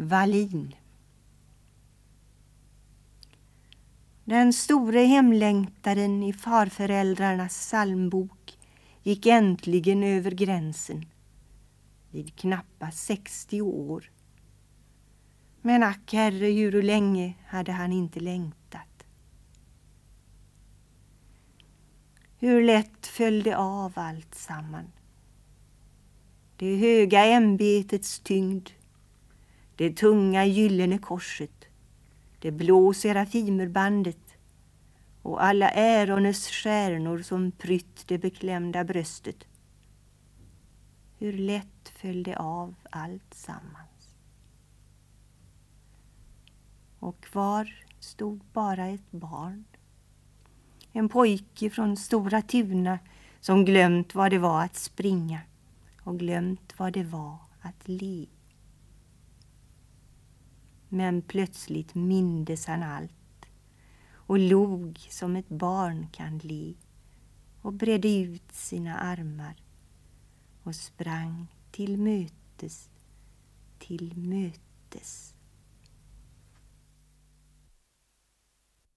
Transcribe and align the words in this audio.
Wallin 0.00 0.74
Den 4.24 4.52
store 4.52 5.00
hemlängtaren 5.00 6.22
i 6.22 6.32
farföräldrarnas 6.32 7.52
psalmbok 7.52 8.58
gick 9.02 9.26
äntligen 9.26 10.02
över 10.02 10.30
gränsen 10.30 11.06
vid 12.10 12.36
knappa 12.36 12.90
60 12.90 13.62
år. 13.62 14.10
Men 15.62 15.82
ack 15.82 16.12
herre, 16.12 16.46
hur 16.46 16.82
länge 16.82 17.34
hade 17.46 17.72
han 17.72 17.92
inte 17.92 18.20
längtat? 18.20 19.06
Hur 22.38 22.62
lätt 22.62 23.06
föll 23.06 23.42
det 23.42 23.56
av 23.56 23.92
allt 23.94 24.34
samman. 24.34 24.92
Det 26.56 26.76
höga 26.76 27.24
ämbetets 27.24 28.20
tyngd, 28.20 28.68
det 29.78 29.96
tunga 29.96 30.44
gyllene 30.44 30.98
korset, 30.98 31.64
det 32.38 32.50
blå 32.50 32.94
serafimerbandet 32.94 34.36
och 35.22 35.44
alla 35.44 35.70
ärones 35.70 36.48
stjärnor 36.48 37.18
som 37.18 37.50
prytt 37.52 38.08
det 38.08 38.18
beklämda 38.18 38.84
bröstet. 38.84 39.46
Hur 41.18 41.32
lätt 41.32 41.88
föll 41.96 42.22
det 42.22 42.36
av 42.36 42.74
allt 42.90 43.34
sammans. 43.34 44.14
Och 46.98 47.20
kvar 47.20 47.84
stod 48.00 48.40
bara 48.52 48.86
ett 48.86 49.10
barn. 49.10 49.64
En 50.92 51.08
pojke 51.08 51.70
från 51.70 51.96
Stora 51.96 52.42
Tuna 52.42 52.98
som 53.40 53.64
glömt 53.64 54.14
vad 54.14 54.30
det 54.30 54.38
var 54.38 54.64
att 54.64 54.76
springa 54.76 55.40
och 56.02 56.18
glömt 56.18 56.74
vad 56.78 56.92
det 56.92 57.04
var 57.04 57.38
att 57.60 57.88
le. 57.88 58.26
Men 60.88 61.22
plötsligt 61.22 61.94
mindes 61.94 62.66
han 62.66 62.82
allt 62.82 63.12
och 64.10 64.38
log 64.38 64.98
som 65.10 65.36
ett 65.36 65.48
barn 65.48 66.06
kan 66.12 66.38
le 66.38 66.74
och 67.62 67.72
bredde 67.72 68.16
ut 68.18 68.52
sina 68.52 68.98
armar 68.98 69.62
och 70.62 70.74
sprang 70.74 71.46
till 71.70 71.96
mötes, 71.96 72.90
till 73.78 74.16
mötes. 74.16 75.34